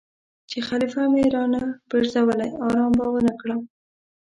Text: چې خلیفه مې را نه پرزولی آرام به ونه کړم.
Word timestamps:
چې 0.49 0.57
خلیفه 0.67 1.03
مې 1.13 1.23
را 1.35 1.43
نه 1.53 1.61
پرزولی 1.89 2.49
آرام 2.67 2.91
به 2.99 3.05
ونه 3.11 3.33
کړم. 3.41 3.61